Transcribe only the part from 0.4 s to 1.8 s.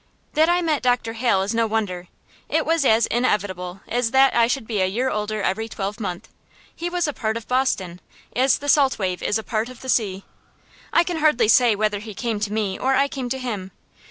I met Dr. Hale is no